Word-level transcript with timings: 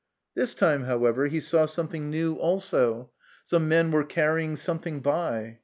This 0.33 0.55
time, 0.55 0.85
however, 0.85 1.27
he 1.27 1.39
saw 1.39 1.67
something 1.67 2.09
new 2.09 2.33
also 2.33 3.11
some 3.45 3.67
men 3.67 3.91
were 3.91 4.03
carrying 4.03 4.55
something 4.55 4.99
by. 4.99 5.59